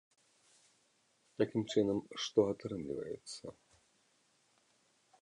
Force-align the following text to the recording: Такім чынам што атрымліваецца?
Такім 1.41 1.61
чынам 1.75 1.99
што 2.25 2.39
атрымліваецца? 2.55 3.45